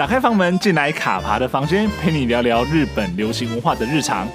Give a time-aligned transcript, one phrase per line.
[0.00, 4.26] 打开房门，进来卡爬的房间，陪你聊聊日本流行文化的日常。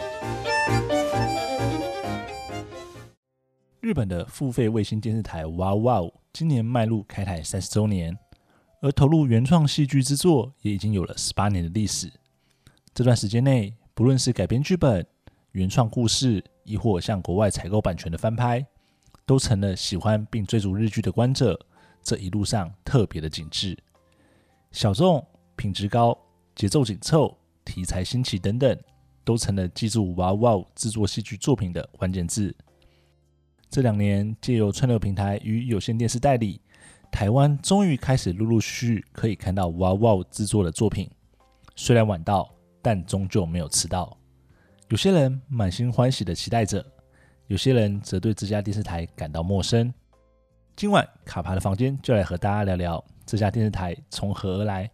[3.80, 6.02] 日本的付费卫星电视台哇哇
[6.32, 8.16] 今年迈入开台三十周年，
[8.80, 12.14] 而投入原创戏剧制作也已经有了十八年的历史。
[12.94, 15.04] 这段时间内，不论是改编剧本、
[15.54, 18.64] 原创故事，亦或向国外采购版权的翻拍，
[19.26, 21.60] 都成了喜欢并追逐日剧的观者
[22.04, 23.76] 这一路上特别的景致。
[24.72, 26.18] 小众、品质高、
[26.56, 28.78] 节奏紧凑、题材新奇等等，
[29.24, 32.56] 都成了记住 WOW WOW 制作戏剧作品的关键字。
[33.70, 36.62] 这两年，借由串流平台与有线电视代理，
[37.12, 41.10] 台湾终于开始陆陆续续可以看到 WOW WOW 制作的作品。
[41.76, 42.50] 虽然晚到，
[42.82, 44.18] 但终究没有迟到。
[44.90, 46.86] 有些人满心欢喜的期待着，
[47.48, 49.94] 有些人则对这家电视台感到陌生。
[50.76, 54.90] 今晚卡爬的房间就来和大家聊聊这家电视台从何而来，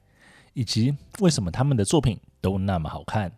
[0.53, 3.31] 以及为什么他们的作品都那么好看，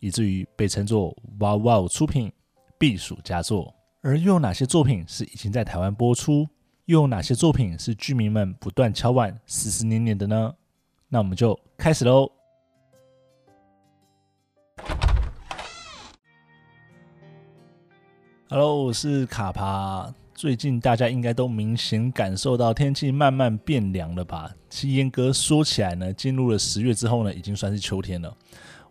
[0.00, 2.30] 以至于被称作哇哇出品
[2.78, 3.74] 必属佳作。
[4.02, 6.46] 而又有哪些作品是已经在台湾播出？
[6.84, 10.54] 又有哪些作品是剧迷们不断敲碗、思思念念的呢？
[11.08, 12.30] 那我们就开始喽。
[18.50, 20.12] Hello，我是卡帕。
[20.38, 24.48] 最近大家应该都明显感受到天气慢慢变凉了吧？
[24.70, 28.32] 其实严格说起来呢，进入了十月之后呢，已经算是秋天了。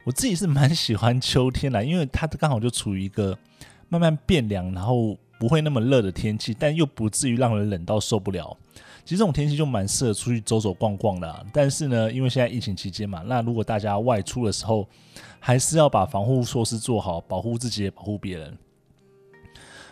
[0.04, 3.34] 我自己是蛮喜欢秋天的，因为它刚好就处于一个
[3.88, 8.58] 慢慢变凉，然后不会那么热的天气，但又不至于让人冷到受不了。
[9.06, 11.42] 其实这种天气就蛮适合出去走走逛逛的啊。
[11.54, 14.86] 但是呢，因为现在疫情期间嘛，那如果大家外出的时候，
[15.40, 18.58] 还是要把防护措施做好，保护自己也保护别人。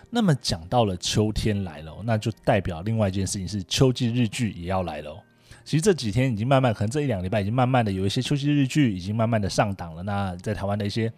[0.09, 5.15] 那么讲到了秋天来了，那就代表另外一件事情是秋季日剧也要来了。
[5.63, 10.03] 其实这几天已经慢慢，可能这一两礼拜已经慢慢的有一些秋季日剧已经慢慢的上档了。
[10.03, 11.11] 那在台湾的一些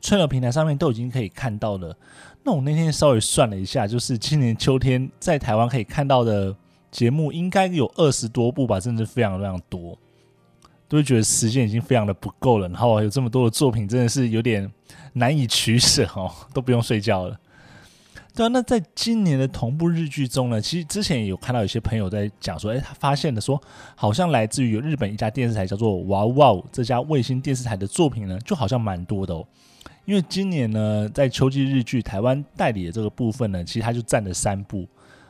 [0.00, 1.96] 串流平台上面都已经可以看到了。
[2.42, 6.54] 那我那天稍微算了一下，就是今年秋天在台湾可以看到的
[6.90, 9.96] 节目应该有二十多部吧，真的是非常非常多。
[10.86, 14.70] 都会觉得时间已经非常的不够了，然后有这么多的作品，真的是有点
[15.14, 17.40] 难以取舍哦，都不用睡觉了。
[18.36, 23.62] 对啊，那在今年的同步日剧中呢，其实之前有看到有些朋友在讲说，诶，他发现的说，
[23.94, 29.46] 好像来自于有日本一家电视台叫做哇哇这家卫星电视台的作品呢，就好像蛮多的哦。
[30.04, 34.84] 因为今年呢，在秋季日剧台湾代理的这个部分呢，其实它就占了三部，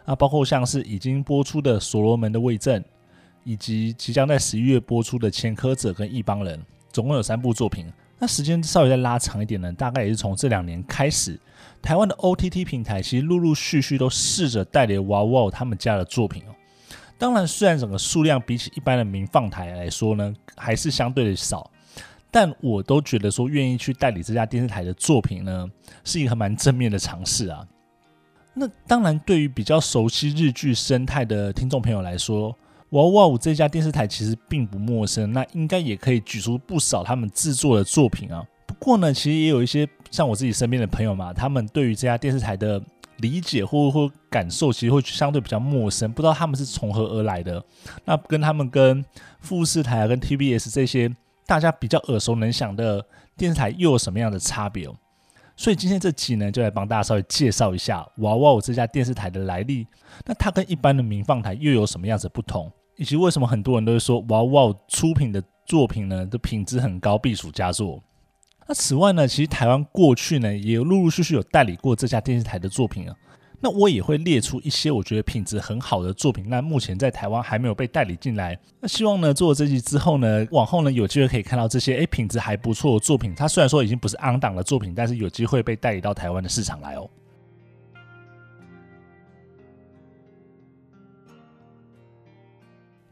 [0.07, 2.81] 啊，包括像是已经播出的《所罗门的卫政》，
[3.45, 6.59] 以及即将在十一月播出的《前科者》跟《一帮人》，
[6.91, 7.87] 总共有三部作品。
[8.19, 11.39] 那时间稍微再拉长一点呢，大概也是从这两年开始。
[11.85, 16.55] 台湾的 OTT 平台其实陆陆续续都试着代理 WOW WOW 他们家的作品哦。
[17.19, 21.71] 当然，虽然整个数量比起一般的民放台来说呢，还是相对的少，
[22.31, 25.69] 但我都觉得说愿意去代理这家电视台的作品呢，
[26.05, 27.67] 是一个蛮正面的尝试啊。
[28.55, 32.57] 那当然，对于比较熟悉日剧生态的听众朋友来说
[32.89, 38.43] ，WOW WOW 这家电视台其实并不陌生，那应该也可以举出不少他们制作的作品啊。
[38.67, 39.89] 不过呢，其实也有一些。
[40.11, 42.81] 像我自己身边的朋友嘛，他们对于这家电视台的
[43.17, 47.61] 理解或或感受，其实会相对比较陌生，不知道他们是从何而来的。
[48.05, 49.05] 那跟他们跟
[49.41, 51.13] 富士台啊、跟 TBS 这些
[51.47, 53.05] 大家比较耳熟能详的
[53.37, 54.89] 电视台又有什么样的差别？
[55.57, 59.85] 所以今天这期呢，就来帮大家稍微介绍一下娃娃这家电视台的来历。
[60.27, 62.71] 那它跟一般的民放台又有什么样子不同？
[62.95, 68.01] 以及为什么很多人都会说娃娃出品的作品呢，的品质很高，必属佳作？
[68.67, 73.15] 那此外呢，其实台湾过去呢也陆陆续续有代理过这家电视台的作品啊。
[73.61, 78.59] 那我也会列出一些我觉得品质很好的作品，那目前在台湾还没有被代理进来。
[78.81, 83.35] 那希望呢做了这集之后呢，往后呢有机会可以看到这些诶品质还不错的作品。
[83.35, 87.09] 它虽然说已经不是昂档的作品，但是有机会被代理到台湾的市场来哦。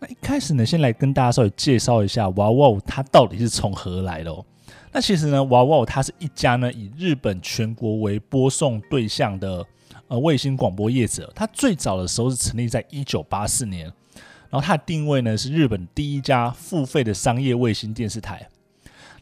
[0.03, 4.45] 那一开始呢，先来跟大家稍微介绍一下娃娃它到底是从何来的哦。
[4.91, 9.65] 那其实呢娃娃它是一家呢以日本全国为播送对象的
[10.09, 11.31] 呃卫星广播业者。
[11.37, 13.85] 它最早的时候是成立在一九八四年，
[14.51, 18.49] 然后它的定位呢是日本第一家付费的商业卫星电视台。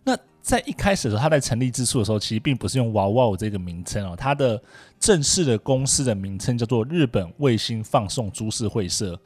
[0.03, 4.59] 那在一开始的时候，它在成立之初的时候，其实并不是用娃娃这个名称哦，它的
[4.99, 9.21] 正式的公司的名称叫做日本卫星放送株式会社。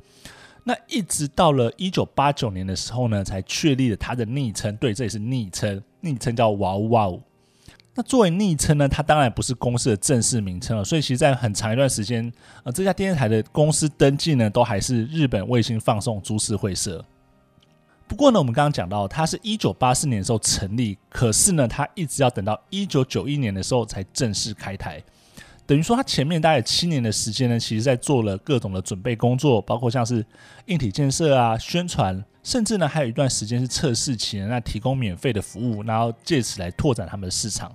[0.65, 4.75] 那一直到了一九八九年的时候呢，才确立了它的昵称。
[4.79, 7.23] 对，这也是昵称，昵称叫哇呜哇呜。
[7.95, 10.83] 那作为昵称呢，它当然不是公司的正式名称了。
[10.83, 12.33] 所以，其实在很长一段时间，
[12.65, 17.05] 呃，这家电视台的公司登记呢，都还是日本卫星放送株式会社。
[18.09, 25.03] 不过呢，我们刚刚讲到，它是一九八四年的时候成立，可是呢，它一直要等到一九九一年的时候才正式开台，
[25.67, 30.25] 等于说它前面大概七年的时间呢，其实在做了各种的准备工作，包括像是
[30.67, 37.75] 硬体建设啊、宣传，甚至呢还有一段时间是测试期，那提供免费的服务，然后借此来拓展他们的市场。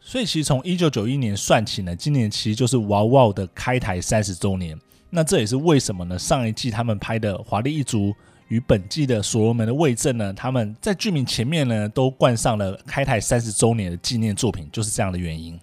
[0.00, 4.78] 所以其实从一九九一年算起呢，今年其实就是 WOW 的开台三十周年。
[5.10, 6.18] 那这也是为什么呢？
[6.18, 8.08] 上一季他们拍的《华丽一族》。
[8.48, 15.58] 与本季的所罗门的卫政呢，他们在剧名前面呢都冠上了开台三十周年的纪念作品，就是这样的原因。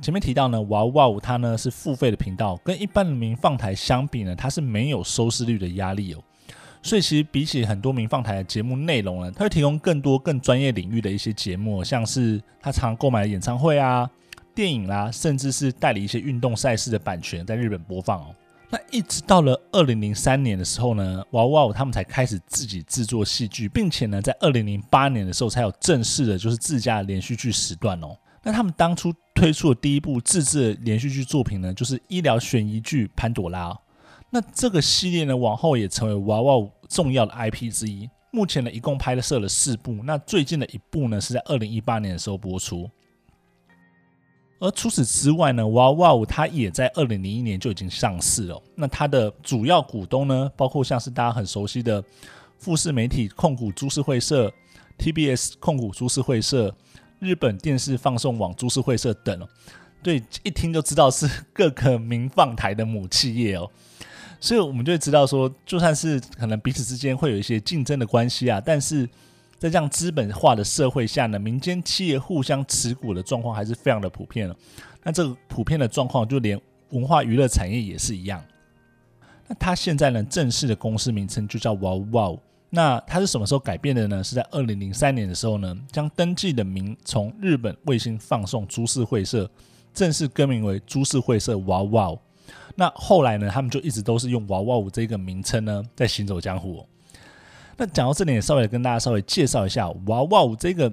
[0.00, 6.22] 前面提到呢，哇哇它呢是付费的频道，跟一般的民放台相比呢，它是没有收视率的压力哦。
[6.82, 14.08] 所以其实比起很多民放台的节目内容呢，它会提供更多更专业领域的一些节目，像是他常购买的演唱会啊、
[14.54, 18.34] 电影啦、甚至是代理一些运动赛事的版权在日本播放哦。
[18.68, 28.16] 那一直到了二零零三年的时候呢，哇哇他们才开始自己制作戏剧，并且呢，在二零零八年的时候才有正式的，就是自家的连续剧时段哦。
[28.46, 33.70] 那他们当初推出的第一部自制的连续剧作品呢，就是医疗悬疑剧《潘朵拉》。
[34.30, 38.08] 那这个系列呢，往后也成为哇哇重要的 IP 之一。
[38.30, 42.88] 目前呢，一共拍摄了四部，那最近的一部呢，是在二零一八年的时候播出。
[44.60, 48.62] 而除此之外呢，哇哇它也在二零零一年就已经上市了。
[48.76, 52.00] 那它的主要股东呢，包括像是大家很熟悉的
[52.58, 54.52] 富士媒体控股株式会社、
[54.98, 56.72] TBS 控股株式会社、
[57.18, 59.48] 日本电视放送网株式会社等哦。
[60.02, 63.70] 对，一听就知道是各个民放台的母企业哦。
[64.40, 69.08] 所以我们就会知道说，就算是可能彼此之间会有一些竞争的关系啊，但是。
[69.58, 74.54] 在这样资本化的社会下呢，民间企业互相持股的状况还是非常的普遍了。
[75.02, 76.60] 那这个普遍的状况，就连
[76.90, 78.44] 文化娱乐产业也是一样。
[79.48, 82.36] 那它现在呢，正式的公司名称就叫哇哇。
[82.68, 84.22] 那它是什么时候改变的呢？
[84.22, 89.48] 是在二零零三年的时候呢，将登记的名从日本卫星放送株式会社
[89.94, 92.14] 正式更名为株式会社哇哇。
[92.74, 96.84] 那后来呢，他们就一直都是用哇哇这个名称呢，在行走江湖。
[97.76, 100.92] 那讲到这里，稍微跟大家稍微介绍一下哇哇这个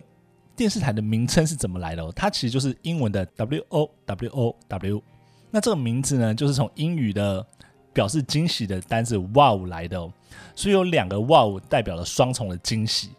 [0.56, 2.12] 电视台的名称是怎么来的哦。
[2.16, 5.02] 它其实就是英文的 W O W O W。
[5.50, 7.46] 那这个名字呢，就是从英语的
[7.94, 10.12] 表示惊喜的单字 Wow 来的哦。
[10.56, 13.12] 所以有两个 Wow 代表了双重的惊喜。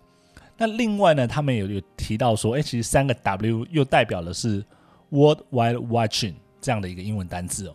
[0.57, 4.65] 那另外呢，他们有有提到说，哎，其实三个 W 又代表的是
[5.11, 7.75] World Wide Watching 这样的一个英文单字哦。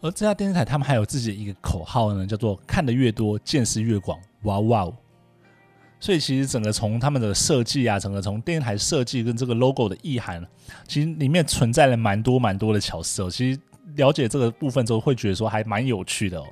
[0.00, 4.18] 而这家电视台他们还有自己的一个口号呢，叫做看得越多，见识越广。
[4.42, 4.94] 哇哇哦！
[6.00, 10.46] 所以其实整个从他们的设计啊，整个从电视台设计跟这个 logo 的意涵，
[10.86, 13.28] 其实里面存在了蛮多蛮多的巧思哦。
[13.28, 13.60] 其实
[13.96, 16.46] 了解这个部分之后，会觉得说还蛮有趣的哦。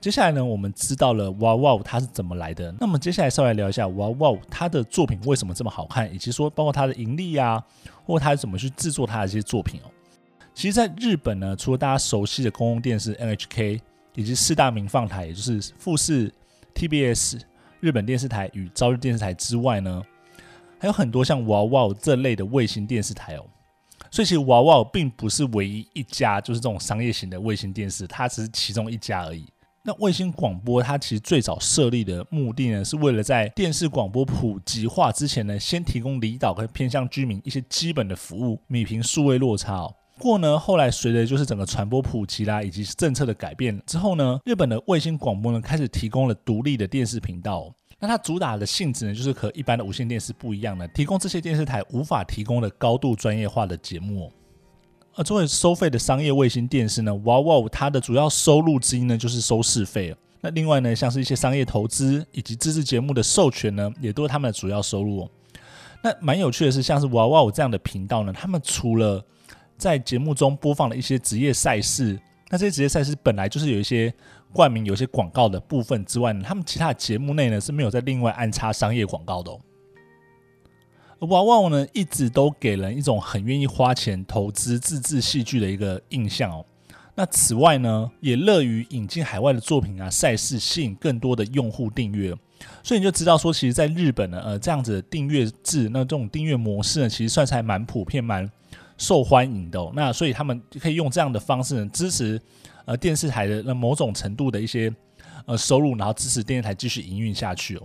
[0.00, 2.70] 接下来呢，我们知道了哇哇它是怎么来的。
[2.78, 7.64] 那么接下来稍微聊一下哇哇它的作品为什么这么好看，以及说包括它的盈利啊，
[8.04, 9.90] 或它怎么去制作它的这些作品哦。
[10.52, 13.80] 其实，在日本呢，除了大家熟悉的公共电视 NHK
[14.14, 16.30] 以及四大名放台，也就是富士、
[16.74, 17.40] TBS、
[17.80, 20.02] 日本电视台与朝日电视台之外呢，
[20.84, 23.46] 还有很多像哇哇这类的卫星电视台哦。
[24.10, 29.46] 所以，其实哇哇并不是唯一一家，就是这种商业型的卫星电视，它只是其中一家而已。
[29.82, 39.94] 那卫星广播它其实最早设立的目的呢，是为了在电视广播普及化之前呢，先提供离岛跟偏向居民一些基本的服务，米平数位落差哦。
[40.18, 47.74] 不过呢，后来随着就是整个传播普及啦，以及政策的改变之后呢，日本的卫星广播呢开始提供了独立的电视频道。
[48.04, 54.30] 那它主打的性质呢，就是和一般的无线电视不一样的，提供这些电视台无法提供的高度专业化的节目。
[55.14, 60.14] 而作为收费的商业卫星电视呢，哇哇它的主要收入之一呢就是收视费。
[60.42, 65.26] 那另外呢，像是一些商业投资以及自制节目的授权呢，也都是他们的主要收入。
[66.02, 69.24] 那蛮有趣的是，像是哇哇这样的频道呢，他们除了
[69.78, 72.20] 在节目中播放了一些职业赛事，
[72.50, 74.12] 那这些职业赛事本来就是有一些
[74.54, 79.60] 冠名、有些广告的部分之外呢，他们其他的节目内呢是没有再另外安插商业广告的哦。
[81.18, 86.64] 而哇哇呢一直都给人一种很愿意花钱投资自制戏剧的一个印象哦。
[87.16, 92.34] 那此外呢，也乐于引进海外的作品啊、赛事，吸引更多的用户订阅。
[92.82, 98.50] 所以你就知道说，其实在日本呢，呃，这样子的订阅制，那这种订阅模式呢，其实算是还蛮普遍、蛮。
[98.96, 102.40] 受欢迎的哦，那所以他们可以用这样的方式呢，支持
[102.84, 104.94] 呃电视台的那某种程度的一些
[105.46, 107.82] 呃收入，然后支持电视台继续营运下去哦。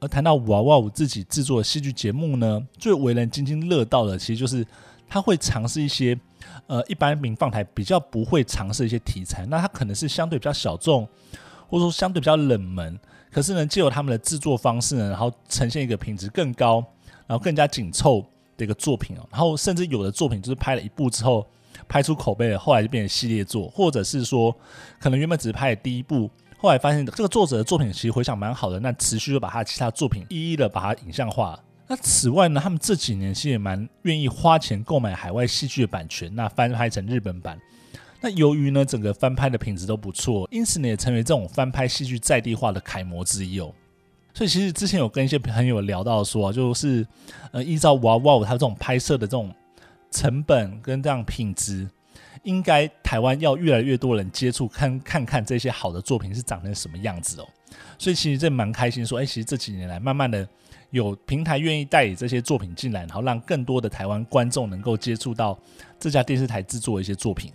[0.00, 4.66] 而谈到哇哇自己制作戏剧节目呢，最为人津津乐道的，其实就是
[5.08, 6.18] 他会尝试一些
[6.66, 11.08] 呃一般民放台比较不会尝试一些题材，那它可能是相对比较小众，
[11.68, 12.98] 或者说相对比较冷门。
[13.30, 16.84] 可是呢，借由他们的制作方式呢，然后呈现一个品质更高，
[17.26, 18.24] 然后更加紧凑
[18.56, 19.26] 的一个作品哦。
[19.30, 21.46] 然后甚至有的作品就是拍了一部之后，
[21.88, 24.54] 拍出口碑了，后来就变成系列作，或者是说
[24.98, 26.30] 可能原本只是拍了第一部。
[26.56, 31.58] 后来发现这个作者的作品其实回响蛮好的，那持续就把他其他作品一一的把它影像化。
[31.86, 37.60] 那此外呢，他们这几年其实也蛮愿意花钱购买海外戏剧的版权，那翻拍成日本版。
[38.22, 43.70] 那由于呢整个翻拍的品质都不错，因此呢也成为这种翻拍戏剧在地化的楷模之一哦。
[44.34, 47.06] 所以其实之前有跟一些朋友聊到说啊，就是
[47.52, 49.50] 呃依照哇哇它这种拍摄的这种
[50.10, 51.88] 成本跟这样品质。
[52.42, 57.48] 应该台湾要越来越多人接触，看看看这些好的作品是长成什么样子哦。
[57.98, 60.46] 所以其实这蛮开心，说哎，其实这几年来，慢慢的
[60.90, 65.58] 有平台愿意代理这些作品进来，然后让更多的台湾观众能够接触到
[65.98, 67.50] 这家电视台制作的一些作品。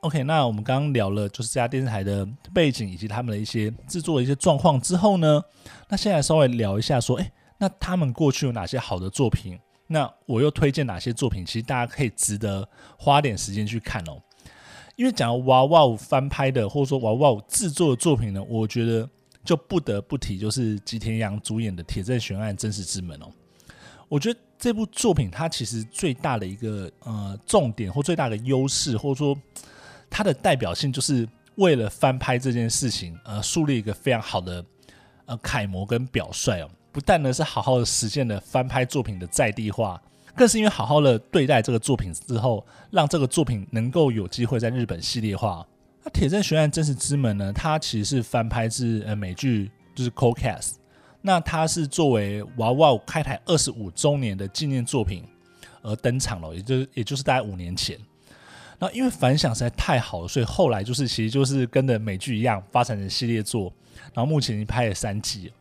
[0.00, 5.42] OK，那我们刚刚聊了就是这家电视台的背景以及他们的一些制作的一些状况之后呢，
[5.88, 9.58] 那现在稍微聊一下说，哎，那他们过去有哪些好的作品？
[9.88, 11.44] 那我又推荐哪些作品？
[11.44, 14.22] 其实大家可以值得花点时间去看哦。
[14.94, 19.08] 因为讲到哇哇翻拍的，或者说娃娃制作的作品呢，我觉得
[19.44, 23.32] 就不得不提，就是吉田羊主演的《铁证悬案：真实之门》哦。
[24.08, 29.36] 我觉得这部作品它其实最大的一个呃重点或最大的优势，或者说
[30.10, 34.64] 它的代表性，就是为了翻拍这件事情，呃，树立一个非常好的
[35.26, 36.70] 呃楷模跟表率哦。
[36.90, 40.00] 不但呢是好好的实现了翻拍作品的在地化，
[40.34, 45.64] 更是因为好好的对待这个作品之后，让这个作品能够有机会在日本系列化。
[46.02, 50.70] 那《铁证悬案：真实之门》呢，它其实是翻拍自呃美剧，就是《Cold Case》。
[51.20, 55.24] 那它是作为娃娃开台二十五周年的纪念作品
[55.82, 57.98] 而登场了，也就也就是大概五年前。
[58.78, 63.72] 那因为反响实在太好了，所以后来就是其实就是跟着美剧一样发展成系列作，
[64.14, 65.52] 然后目前已经拍了三季。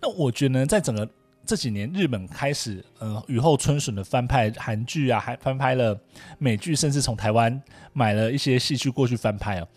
[0.00, 1.08] 那我觉得呢，在整个
[1.44, 5.98] 这几年，日本开始呃雨后春笋的翻拍韩剧啊，还翻拍了
[6.38, 9.68] 美剧，甚至从台湾买了一些戏剧过去翻拍哦。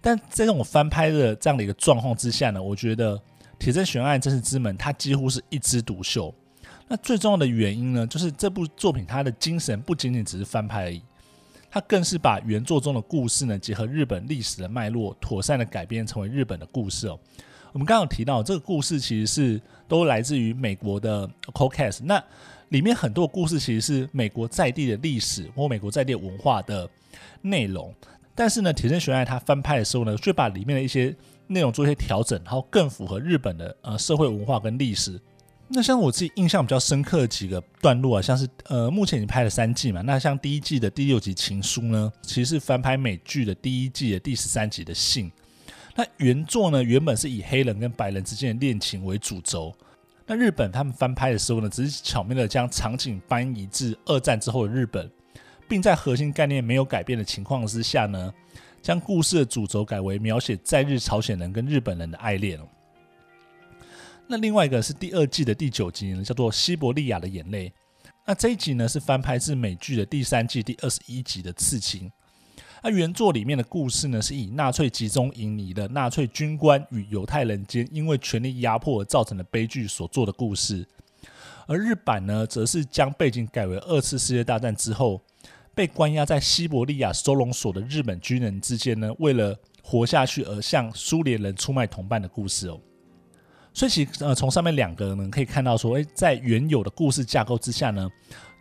[0.00, 3.16] 但在这种翻拍的这样的一个状况之下呢，我觉得
[3.58, 6.34] 《铁证悬案：真实之门》它几乎是一枝独秀。
[6.88, 11.00] 那最重要的原因呢，就是这部作品它的精神不仅仅只是翻拍而已，
[11.74, 17.18] 它更是把原作中的故事呢，结合日本历史的脉络，妥善的改编成为日本的故事哦。
[17.72, 22.22] 我们刚刚有提到，这个故事其实是都来自于美国的 Cold Case，那
[22.68, 26.86] 里面很多故事其实是美国在地的历史或美国在地文化的
[27.40, 27.94] 内容，
[28.34, 35.18] 但是呢，《铁证悬案》它翻拍的时候呢，却把里面的一些内容做一些调整，然后更符合日本的呃社会文化跟历史。
[35.74, 45.32] 那像我自己印象比较深刻的几个段落啊，像是呃目前已经拍了三季嘛，那像第一季的第六集《情书》呢，其实是翻拍美剧的第一季的第十三集的信。
[45.94, 49.74] 那原作呢，原本是以黑人跟白人之间的恋情为主轴。
[50.26, 55.10] 那日本他们翻拍的时候呢，只是巧妙的将场景搬移至二战之后的日本，
[55.66, 58.32] 并在核心概念没有改变的情况之下呢，
[58.82, 62.60] 将故事的主轴改为描写在日朝鲜人跟日本人的爱恋。
[64.28, 67.68] 那另外一个是第二季的第九集呢，叫做《西伯利亚的眼泪》。
[68.26, 72.08] 那这一集呢，是翻拍自美剧的第三季第二十一集的《刺青》。
[72.82, 80.86] 那原作里面的故事呢，是以纳粹集中营里的纳粹军官与犹太人间因为权力压迫而造成的悲剧所做的故事，
[81.66, 85.20] 而日版呢，则是将背景改为二次世界大战之后，
[85.74, 92.80] 被关押在西伯利亚收容所的日本军人之间呢，为了活下去而向苏联人出卖同伴的故事哦。
[93.74, 98.10] 所以其实呃，从上面两个呢可以看到说，诶，在原有的故事架构之下呢。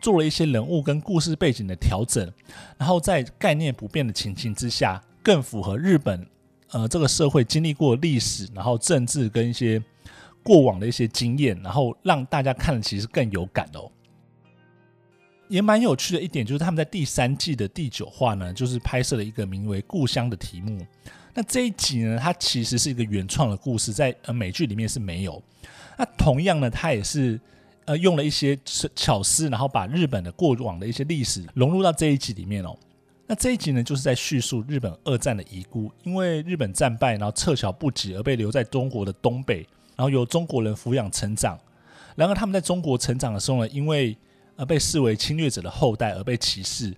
[0.01, 2.27] 做了一些人物跟故事背景的调整，
[2.75, 6.27] 然后在概念不变的情形之下，更符合日本
[6.71, 9.79] 呃这个社会经历过历史，然后政治跟一些
[10.41, 13.91] 过往的一些经验，然后让大家看了其实更有感哦。
[15.47, 20.83] 也蛮有趣的一点就是他们在第三季的第九话呢，就是拍摄了一个名为《故乡》的题目。
[21.33, 25.41] 那这一集呢，它其实是一个原创的故事，在呃美剧里面是没有。
[25.97, 27.39] 那同样呢，它也是。
[27.85, 28.57] 呃，用了一些
[28.95, 32.77] 巧思，然后把日本的过往的一些历史融入到这一集里面哦。
[33.25, 41.59] 那这一集呢，就是在叙述日本二战的遗孤，因为日本战败，然后撤侨不及而被留在中国的东北，然后由中国人抚养成长。
[42.15, 44.15] 然而他们在中国成长的时候呢，因为
[44.57, 46.95] 呃被视为侵略者的后代而被歧视。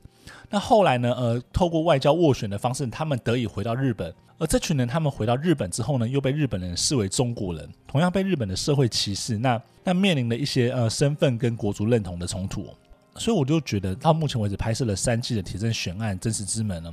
[0.49, 12.67] 那后来呢，呃，透过外交斡旋的方式，他们得以回到日本，而这群人他们回到日本之后呢，又被日本人视为中国人，同样被日本的社会歧视，那那面临了一些呃身份跟国族认同的冲突。
[13.15, 16.91] 所以我就觉得，到目前为止拍摄了三季的《铁证悬案：真实之门》呢，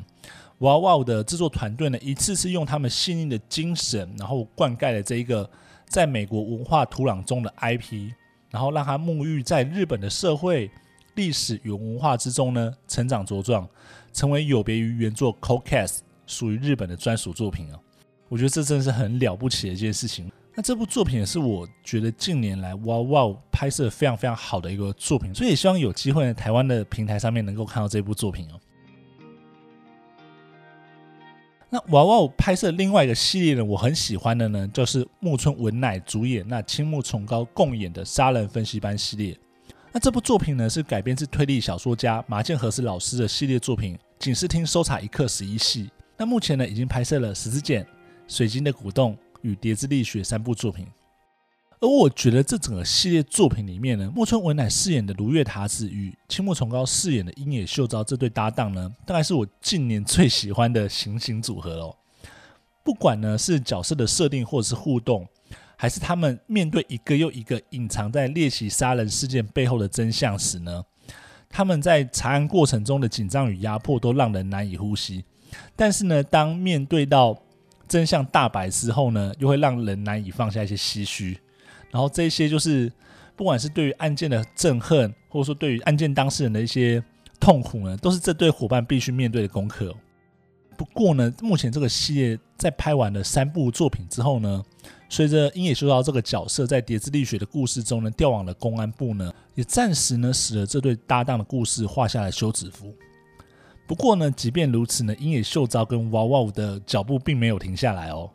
[0.59, 5.49] 哇哇的制作团队呢，一次次用他们细腻的精神，然后灌溉了这一个
[5.87, 8.11] 在美国文化土壤中的 IP，
[8.51, 10.71] 然后让它沐浴在日本的社会
[11.15, 13.67] 历史与文化之中呢，成长茁壮，
[14.13, 15.87] 成为有别于原作《Cold Case》
[16.31, 17.79] 属于日本的专属作品啊！
[18.29, 20.31] 我觉得这真的是很了不起的一件事情。
[20.55, 28.61] 那这部作品也是我觉得近年来哇哇拍摄非常非常好的一个作品，所以也希望有机会在台湾的平台上面能够看到这部作品哦。
[31.69, 39.37] 那哇哇拍摄另外一个系列呢，我很喜欢的呢，就是木村文乃主演、那青木崇高共演的《杀人分析班》系列。
[39.93, 45.85] 那这部作品呢，是改编自推理小说家麻建和史老师的系列作品《警视厅搜查一课十一系》。
[46.21, 47.83] 那目前呢，已经拍摄了《十字剑》、
[48.29, 49.15] 《水晶的鼓动》。
[49.43, 50.87] 与叠之力学三部作品，
[51.81, 61.97] 而我觉得这整个系列作品里面呢，木村文乃饰演的如月塔子与青木崇高饰演的樱野秀昭这对搭档呢，大概是我近年最喜欢的行星组合哦。
[62.85, 65.27] 不管呢是角色的设定或者是互动，
[65.75, 70.85] 还是他们面对一个又一个隐藏在猎奇杀人事件背后的真相时呢，
[71.49, 75.25] 他们在查案过程中的紧张与压迫都让人难以呼吸。
[75.76, 77.37] 但是呢，当面对到
[77.88, 81.38] 真相大白之后呢，又会让人难以放下一些唏嘘，
[81.90, 82.92] 然后这些就是
[83.35, 87.02] 不管是对于案件的憎恨，或者说对于案件当事人的一些
[87.40, 89.95] 痛苦呢，都是这对伙伴必须面对的功课。
[90.76, 94.64] 不过呢，目前这个系列在拍完了三部作品之后呢，
[95.11, 102.95] 随着樱野修道这个角色在叠之力学的故事中呢调往了公安部呢，也暂时呢使得这对搭档的故事画下了休止符。
[103.91, 108.31] 不过呢，即便如此呢，樱野秀昭跟哇哇的脚步并没有停下来哦。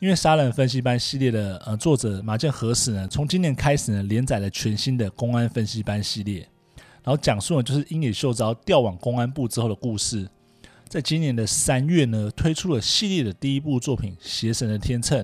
[0.00, 6.40] 因为杀人分析班系列的呃作者麻见和史呢，从今年开始呢连载了全新的公安分析班系列，
[7.04, 10.28] 然后讲述的就是樱野秀昭调往公安部之后的故事。
[10.88, 15.20] 在今年的三月呢，推出了系列的第一部作品《邪神的天秤》，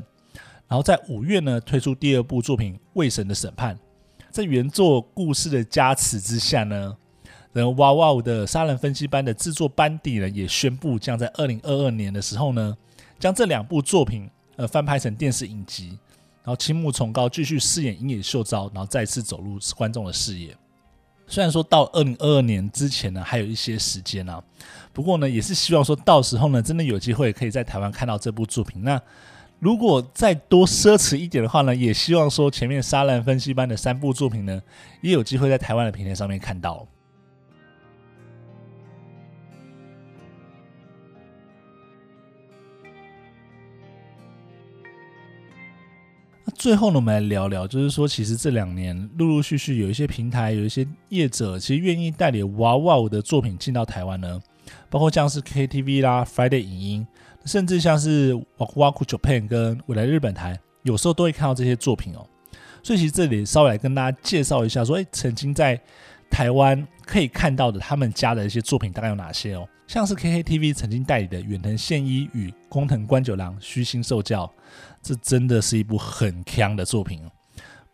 [0.69, 3.75] 然后在五月呢推出第二部作品《伪神的审判》。
[4.31, 6.97] 在原作故事的加持之下呢。
[7.55, 12.77] 然后哇哇的杀人分析班的制作班底呢，也宣布将在二零二二年的时候呢，
[13.19, 15.99] 将这两部作品呃翻拍成电视影集。
[16.43, 20.55] 然后青木崇高继续饰演樱野秀昭，然后再次走入观众的视野。
[21.27, 24.43] 虽然说到二零二二年之前呢，还有一些时间啊，
[24.93, 28.85] 不过呢，也是希望说到时候呢，真的有机会可以在台湾看到这部作品。
[28.85, 29.01] 那
[29.59, 34.61] 如果再多奢侈一点的话呢，也希望说前面杀人分析班的三部作品呢，
[35.01, 36.87] 也有机会在台湾的平台上面看到。
[46.57, 54.41] 最后呢，我们来聊聊，就是说，其实这两年陆陆续续有一些平台、有一些业者，其实愿意代理哇哇的作品进到台湾呢，
[54.89, 57.07] 包括像是 KTV 啦、Friday 影音，
[57.45, 62.27] 甚至像是 Waku Japan 跟未来日本台，有时候都会看到这些作品哦。
[62.83, 65.79] 所以，其实这里稍微来跟大家介绍一下，说，哎，曾经在
[66.31, 69.69] 台湾可以看到的他们家的一些作品大概有哪些哦？
[69.87, 74.51] 像是 KKTV 曾经代理的远藤宪一与工藤官九郎虚心受教。
[75.05, 77.21] 这真的是一部很强的作品，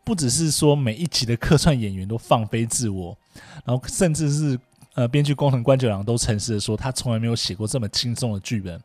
[0.05, 3.18] 不只是说每一集的客串演员都放飞自我，
[3.64, 4.59] 然后甚至是
[4.94, 8.81] 呃编剧工藤官九郎都诚实的说，他从来没有写过这么轻松的剧本。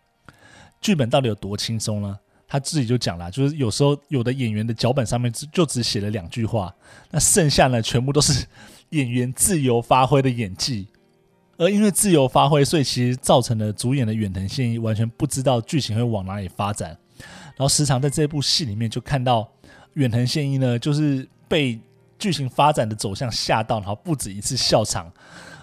[0.82, 2.20] 剧本到底有多轻松呢？
[2.48, 6.74] 他自己就讲了，就是有时候有的演员的脚本上面就只写了两句话，
[7.12, 8.46] 那剩下呢全部都是
[8.90, 10.88] 演员自由发挥的演技。
[11.58, 16.98] 而因为自由发挥，所以其实造成了主演的远藤宪一完全不知道剧情会往哪里发展。
[17.56, 19.50] 然后时常在这部戏里面就看到
[19.94, 21.80] 远藤宪一呢，就是被
[22.20, 25.12] 剧情发展的走向吓到，然后不止一次笑场，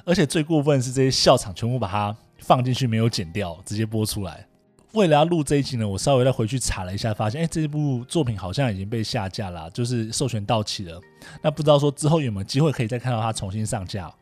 [0.05, 4.47] 而且最过分的是这些笑场全部把它放进去没有剪掉，直接播出来。
[4.93, 11.01] 为了要录这一集呢，我稍微再回去查了一下，发现哎，这部作品好像已经被下架了，就是授权到期了。
[11.43, 14.13] 那不知道说之后有没有机会可以再看到它重新上架？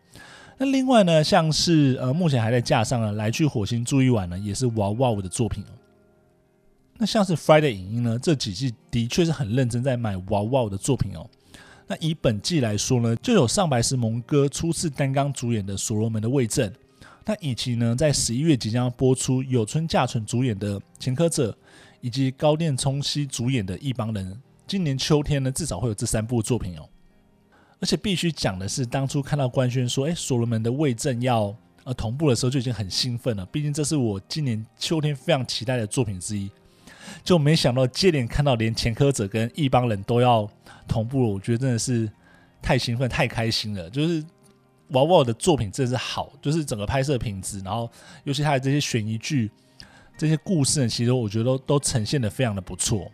[0.58, 5.64] 那另外呢，像是呃目前还在架上的《来去火星住一晚》呢，也是哇哇的作品。
[7.00, 11.26] 那像是 Friday 影音呢，这几季的确是很认真在买哇哇的作品哦。
[11.86, 16.70] 那以本季来说呢，就有上白石萌歌初次担纲主演的《所罗门的伪证》，
[17.24, 21.50] 那以及呢，在十一月即将播出有村架纯主演的《前科者》，
[22.02, 24.30] 以及高畑充希主演的《一帮人》。
[24.66, 26.86] 今年秋天呢，至少会有这三部作品哦。
[27.80, 36.50] 而且必须讲的是，当初看到官宣说，哎，《所罗门的伪证》要呃同步的时候就已经很兴奋了，毕竟这是我今年秋天非常期待的作品之一。
[37.22, 40.48] 就没想到接连看到连前科者跟一帮人都要
[40.86, 42.10] 同步了，我觉得真的是
[42.62, 43.88] 太兴奋、太开心了。
[43.90, 44.24] 就是
[44.88, 47.90] 娃娃的作品真的是好，就是整个拍摄品质，然后
[48.24, 49.50] 尤其他的这些悬疑剧、
[50.18, 53.10] 这些故事呢，其实我觉得都都呈现的非常的不错。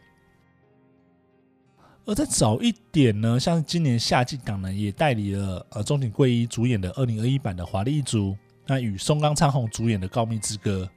[2.06, 8.30] 而再早一点呢，像今年夏季档呢，也代理了呃中井贵一主演的二零二一版的《华丽一族》，
[8.64, 10.88] 那与松冈昌宏主演的《告密之歌》。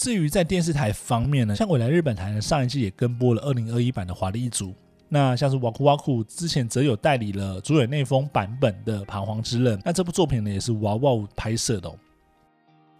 [0.00, 4.68] 至于在电视台方面呢，像未来日本台呢，上一季也跟播了二零二一版的《华丽一族》。
[5.10, 9.76] 那像是哇酷哇酷之前则有代理了竹野内丰版本的《彷徨之刃》。
[9.84, 11.94] 那这部作品呢，也是哇哇拍摄的哦。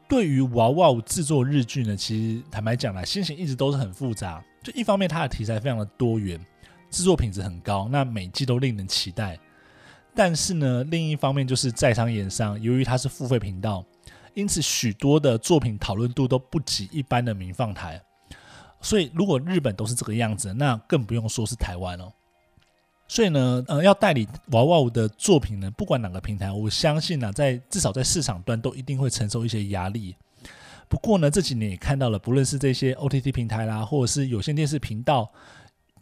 [0.07, 4.45] 对于哇哇制作日剧呢，其实坦白讲来，心情一直都是很复杂。
[4.63, 6.39] 就一方面，它的题材非常的多元。
[6.91, 9.39] 制作品质很高，那每季都令人期待。
[10.15, 13.83] 但是呢，另一方面就是在商言商，由于它是付费频道，
[14.41, 18.01] 因此许多的作品讨论度都不及一般的民放台。
[18.81, 22.11] 所以，如果日本都是这个样子，那更不用说是台湾了。
[23.07, 30.17] 所以呢，呃，要代理娃娃的作品呢，不管哪个平台，我相信呢、在至少在市场端都一定会承受一些压力。
[30.89, 35.31] 不过呢，这几年也看到了，不论是这些 OTT 平台啦，或者是有线电视频道。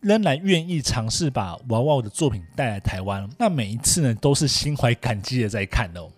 [0.00, 6.08] 仍然愿意尝试把娃娃的作品带来台湾，那每一次呢，都是心怀感激的在看哦。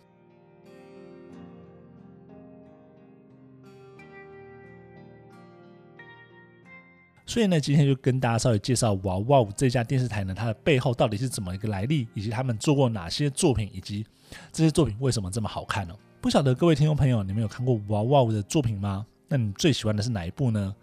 [7.30, 14.04] 所以呢，今天就跟大家稍微介绍娃娃这家电视台呢，它的背后到底是怎么一个来历，以及他们做过哪些作品，以及
[14.52, 15.94] 这些作品为什么这么好看呢？
[16.20, 19.06] 不晓得各位听众朋友，你们有看过娃娃的作品吗？
[19.28, 20.74] 那你最喜欢的是哪一部呢？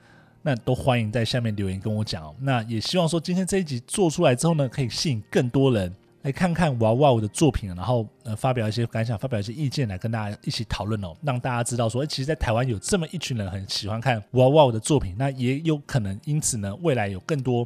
[0.41, 2.33] 那都欢迎在下面留言跟我讲哦。
[2.39, 5.93] 那也希望说今天这一集做出来之后呢，可以吸引更多人
[6.27, 17.65] 来看看娃娃的作品，然后呃发表一些感想，发表一些意见来跟大家一起讨论哦，让大家知道说，其实，在台湾有这么一群人很喜欢看娃娃的作品，那也有可能因此呢，未来有更多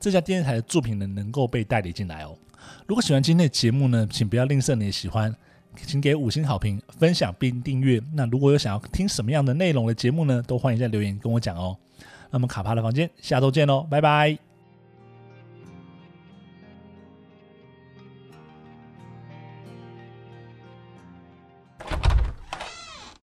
[0.00, 2.36] 这家电视台的作品呢能够被代理进来哦。
[2.88, 5.32] 如果喜欢今天的节目呢，请不要吝啬你的喜欢，
[5.76, 8.02] 请给五星好评、分享并订阅。
[8.12, 11.76] 那如果有想要听什么样的内容的节目呢，都欢迎在留言跟我讲哦。
[12.32, 14.49] 那么卡帕的房间，下周见喽，拜拜。